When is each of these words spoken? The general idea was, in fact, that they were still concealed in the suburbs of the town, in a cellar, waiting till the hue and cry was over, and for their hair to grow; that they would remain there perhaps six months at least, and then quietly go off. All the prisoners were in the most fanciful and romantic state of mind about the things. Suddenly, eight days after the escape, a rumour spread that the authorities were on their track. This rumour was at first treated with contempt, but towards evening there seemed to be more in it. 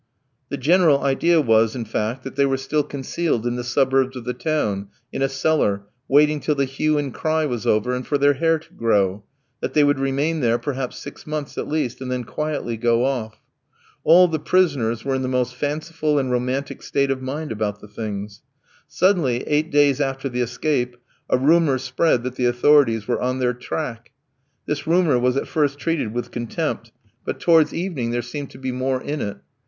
The 0.49 0.57
general 0.57 1.03
idea 1.03 1.39
was, 1.39 1.75
in 1.75 1.85
fact, 1.85 2.23
that 2.23 2.35
they 2.35 2.47
were 2.47 2.57
still 2.57 2.81
concealed 2.81 3.45
in 3.45 3.55
the 3.55 3.63
suburbs 3.63 4.15
of 4.17 4.25
the 4.25 4.33
town, 4.33 4.87
in 5.13 5.21
a 5.21 5.29
cellar, 5.29 5.83
waiting 6.07 6.39
till 6.39 6.55
the 6.55 6.65
hue 6.65 6.97
and 6.97 7.13
cry 7.13 7.45
was 7.45 7.67
over, 7.67 7.93
and 7.93 8.03
for 8.07 8.17
their 8.17 8.33
hair 8.33 8.57
to 8.57 8.73
grow; 8.73 9.23
that 9.59 9.75
they 9.75 9.83
would 9.83 9.99
remain 9.99 10.39
there 10.39 10.57
perhaps 10.57 10.97
six 10.97 11.27
months 11.27 11.55
at 11.55 11.67
least, 11.67 12.01
and 12.01 12.11
then 12.11 12.23
quietly 12.23 12.77
go 12.77 13.05
off. 13.05 13.39
All 14.03 14.27
the 14.27 14.39
prisoners 14.39 15.05
were 15.05 15.13
in 15.13 15.21
the 15.21 15.27
most 15.27 15.53
fanciful 15.53 16.17
and 16.17 16.31
romantic 16.31 16.81
state 16.81 17.11
of 17.11 17.21
mind 17.21 17.51
about 17.51 17.79
the 17.79 17.87
things. 17.87 18.41
Suddenly, 18.87 19.43
eight 19.47 19.69
days 19.69 20.01
after 20.01 20.27
the 20.27 20.41
escape, 20.41 20.97
a 21.29 21.37
rumour 21.37 21.77
spread 21.77 22.23
that 22.23 22.37
the 22.37 22.47
authorities 22.47 23.07
were 23.07 23.21
on 23.21 23.37
their 23.37 23.53
track. 23.53 24.13
This 24.65 24.87
rumour 24.87 25.19
was 25.19 25.37
at 25.37 25.47
first 25.47 25.77
treated 25.77 26.11
with 26.11 26.31
contempt, 26.31 26.91
but 27.23 27.39
towards 27.39 27.71
evening 27.71 28.09
there 28.09 28.23
seemed 28.23 28.49
to 28.49 28.57
be 28.57 28.71
more 28.71 28.99
in 28.99 29.21
it. 29.21 29.37